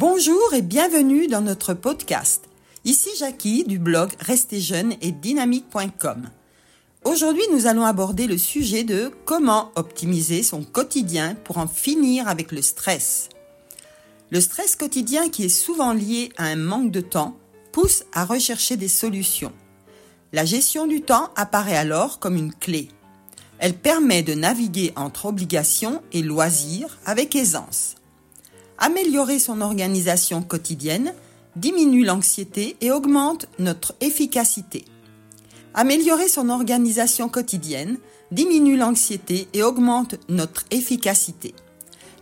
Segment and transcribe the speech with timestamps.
[0.00, 2.44] Bonjour et bienvenue dans notre podcast.
[2.84, 6.30] Ici Jackie du blog Restez jeune et dynamique.com.
[7.02, 12.52] Aujourd'hui, nous allons aborder le sujet de comment optimiser son quotidien pour en finir avec
[12.52, 13.28] le stress.
[14.30, 17.36] Le stress quotidien qui est souvent lié à un manque de temps
[17.72, 19.52] pousse à rechercher des solutions.
[20.32, 22.86] La gestion du temps apparaît alors comme une clé.
[23.58, 27.97] Elle permet de naviguer entre obligations et loisirs avec aisance.
[28.80, 31.12] Améliorer son organisation quotidienne
[31.56, 34.84] diminue l'anxiété et augmente notre efficacité.
[35.74, 37.98] Améliorer son organisation quotidienne
[38.30, 41.54] diminue l'anxiété et augmente notre efficacité.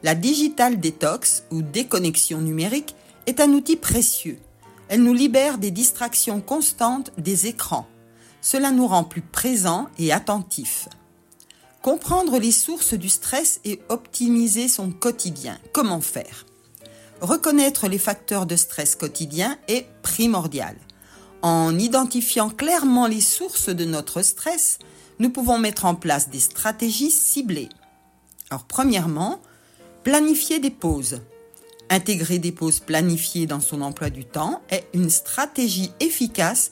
[0.03, 2.95] La digital detox ou déconnexion numérique
[3.27, 4.39] est un outil précieux.
[4.89, 7.87] Elle nous libère des distractions constantes des écrans.
[8.41, 10.89] Cela nous rend plus présents et attentifs.
[11.87, 15.57] Comprendre les sources du stress et optimiser son quotidien.
[15.73, 16.45] Comment faire?
[17.21, 20.75] Reconnaître les facteurs de stress quotidien est primordial.
[21.43, 24.81] En identifiant clairement les sources de notre stress,
[25.21, 27.69] nous pouvons mettre en place des stratégies ciblées.
[28.51, 29.41] Alors premièrement,
[30.03, 31.21] planifier des pauses.
[31.89, 36.71] Intégrer des pauses planifiées dans son emploi du temps est une stratégie efficace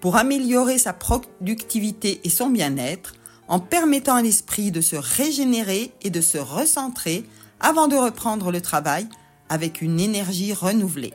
[0.00, 3.14] pour améliorer sa productivité et son bien-être
[3.48, 7.24] en permettant à l'esprit de se régénérer et de se recentrer
[7.60, 9.08] avant de reprendre le travail
[9.48, 11.14] avec une énergie renouvelée.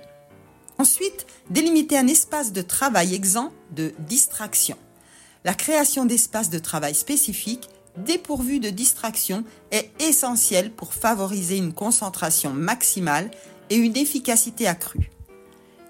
[0.77, 4.77] Ensuite, délimiter un espace de travail exempt de distraction.
[5.43, 12.51] La création d'espaces de travail spécifiques dépourvus de distraction est essentielle pour favoriser une concentration
[12.51, 13.29] maximale
[13.69, 15.11] et une efficacité accrue.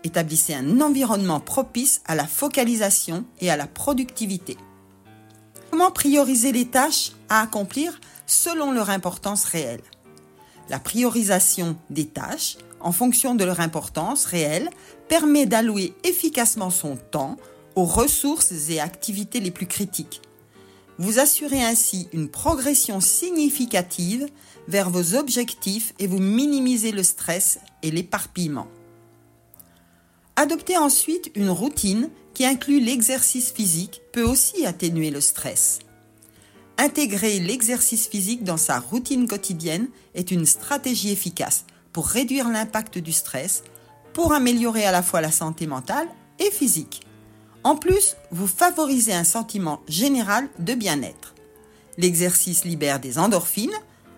[0.03, 4.57] Établissez un environnement propice à la focalisation et à la productivité.
[5.81, 9.81] Comment prioriser les tâches à accomplir selon leur importance réelle?
[10.69, 14.69] La priorisation des tâches en fonction de leur importance réelle
[15.09, 17.35] permet d'allouer efficacement son temps
[17.73, 20.21] aux ressources et activités les plus critiques.
[20.99, 24.27] Vous assurez ainsi une progression significative
[24.67, 28.67] vers vos objectifs et vous minimisez le stress et l'éparpillement.
[30.35, 35.79] Adoptez ensuite une routine qui inclut l'exercice physique peut aussi atténuer le stress.
[36.77, 43.11] Intégrer l'exercice physique dans sa routine quotidienne est une stratégie efficace pour réduire l'impact du
[43.11, 43.63] stress,
[44.13, 46.07] pour améliorer à la fois la santé mentale
[46.39, 47.01] et physique.
[47.63, 51.35] En plus, vous favorisez un sentiment général de bien-être.
[51.97, 53.69] L'exercice libère des endorphines,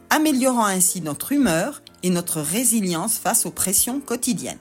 [0.10, 4.60] améliorant ainsi notre humeur et notre résilience face aux pressions quotidiennes.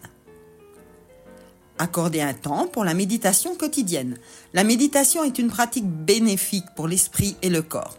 [1.83, 4.17] Accorder un temps pour la méditation quotidienne.
[4.53, 7.99] La méditation est une pratique bénéfique pour l'esprit et le corps.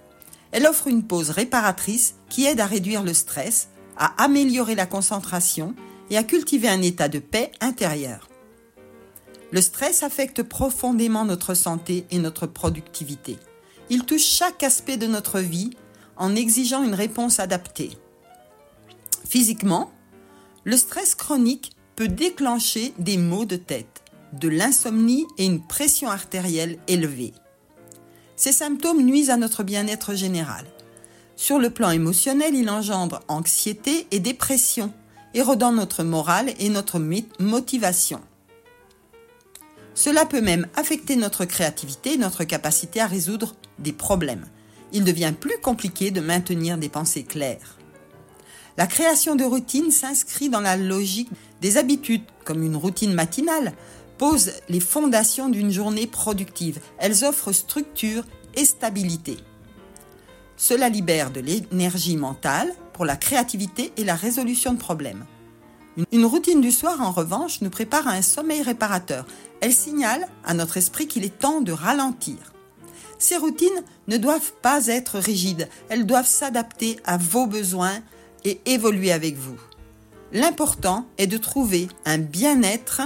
[0.53, 3.67] Elle offre une pause réparatrice qui aide à réduire le stress,
[3.97, 5.75] à améliorer la concentration
[6.09, 8.29] et à cultiver un état de paix intérieure.
[9.51, 13.38] Le stress affecte profondément notre santé et notre productivité.
[13.89, 15.72] Il touche chaque aspect de notre vie
[16.16, 17.91] en exigeant une réponse adaptée.
[19.27, 19.91] Physiquement,
[20.63, 26.79] le stress chronique peut déclencher des maux de tête, de l'insomnie et une pression artérielle
[26.87, 27.33] élevée.
[28.35, 30.65] Ces symptômes nuisent à notre bien-être général.
[31.35, 34.93] Sur le plan émotionnel, il engendre anxiété et dépression,
[35.33, 36.99] érodant notre morale et notre
[37.39, 38.21] motivation.
[39.95, 44.45] Cela peut même affecter notre créativité et notre capacité à résoudre des problèmes.
[44.91, 47.77] Il devient plus compliqué de maintenir des pensées claires.
[48.77, 51.29] La création de routines s'inscrit dans la logique
[51.63, 53.74] des habitudes, comme une routine matinale,
[54.18, 56.79] pose les fondations d'une journée productive.
[57.00, 59.38] Elles offrent structure et stabilité.
[60.57, 65.25] Cela libère de l'énergie mentale pour la créativité et la résolution de problèmes.
[66.12, 69.25] Une routine du soir, en revanche, nous prépare à un sommeil réparateur.
[69.62, 72.37] Elle signale à notre esprit qu'il est temps de ralentir.
[73.20, 78.02] Ces routines ne doivent pas être rigides, elles doivent s'adapter à vos besoins,
[78.46, 79.58] et évoluer avec vous.
[80.34, 83.03] L'important est de trouver un bien-être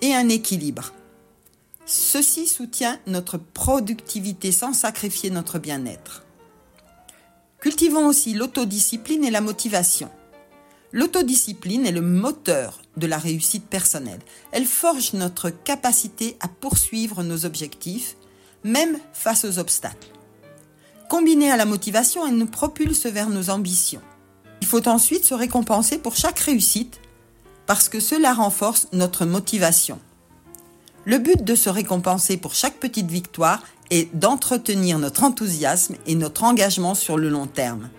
[0.00, 0.92] et un équilibre.
[1.86, 6.24] Ceci soutient notre productivité sans sacrifier notre bien-être.
[7.60, 10.10] Cultivons aussi l'autodiscipline et la motivation.
[10.90, 14.20] L'autodiscipline est le moteur de la réussite personnelle.
[14.50, 18.16] Elle forge notre capacité à poursuivre nos objectifs,
[18.64, 20.08] même face aux obstacles.
[21.08, 24.02] Combinée à la motivation, elle nous propulse vers nos ambitions.
[24.70, 27.00] Il faut ensuite se récompenser pour chaque réussite
[27.66, 29.98] parce que cela renforce notre motivation.
[31.04, 36.44] Le but de se récompenser pour chaque petite victoire est d'entretenir notre enthousiasme et notre
[36.44, 37.90] engagement sur le long terme.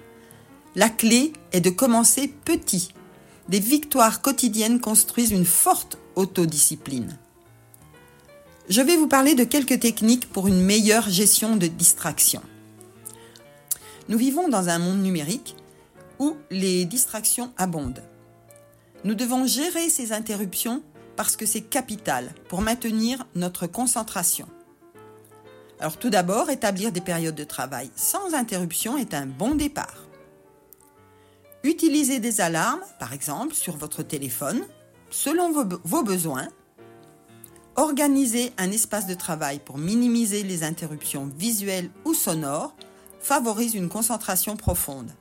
[0.77, 2.93] La clé est de commencer petit.
[3.49, 7.17] des victoires quotidiennes construisent une forte autodiscipline.
[8.69, 12.43] Je vais vous parler de quelques techniques pour une meilleure gestion de distractions.
[14.07, 15.57] Nous vivons dans un monde numérique
[16.21, 18.03] où les distractions abondent.
[19.03, 20.83] Nous devons gérer ces interruptions
[21.15, 24.47] parce que c'est capital pour maintenir notre concentration.
[25.79, 30.05] Alors tout d'abord, établir des périodes de travail sans interruption est un bon départ.
[31.63, 34.61] Utilisez des alarmes, par exemple, sur votre téléphone,
[35.09, 36.49] selon vos, vos besoins.
[37.75, 42.75] Organiser un espace de travail pour minimiser les interruptions visuelles ou sonores
[43.19, 45.11] favorise une concentration profonde.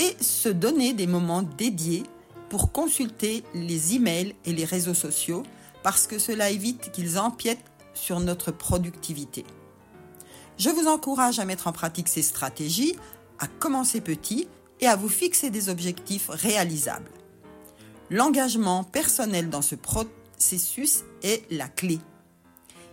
[0.00, 2.02] Et se donner des moments dédiés
[2.48, 5.42] pour consulter les emails et les réseaux sociaux
[5.82, 9.44] parce que cela évite qu'ils empiètent sur notre productivité.
[10.58, 12.96] Je vous encourage à mettre en pratique ces stratégies,
[13.38, 14.48] à commencer petit
[14.80, 17.10] et à vous fixer des objectifs réalisables.
[18.10, 21.98] L'engagement personnel dans ce processus est la clé.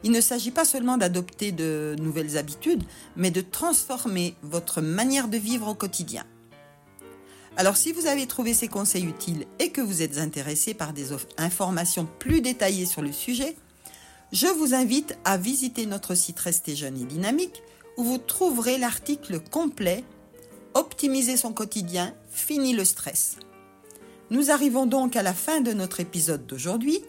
[0.03, 2.83] Il ne s'agit pas seulement d'adopter de nouvelles habitudes,
[3.15, 6.25] mais de transformer votre manière de vivre au quotidien.
[7.57, 11.07] Alors si vous avez trouvé ces conseils utiles et que vous êtes intéressé par des
[11.39, 13.55] informations plus détaillées sur le sujet,
[14.31, 17.63] je vous invite à visiter notre site Restez jeune et dynamique
[17.97, 20.03] où vous trouverez l'article complet
[20.75, 23.37] Optimiser son quotidien, fini le stress.
[24.29, 26.99] Nous arrivons donc à la fin de notre épisode d'aujourd'hui.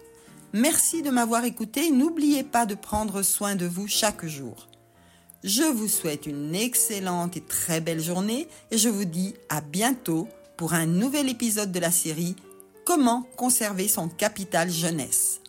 [0.55, 1.91] Merci de m'avoir écouté.
[1.91, 4.69] N'oubliez pas de prendre soin de vous chaque jour.
[5.45, 10.27] Je vous souhaite une excellente et très belle journée et je vous dis à bientôt
[10.59, 12.37] pour un nouvel épisode de la série
[12.85, 15.41] Comment conserver son capital jeunesse.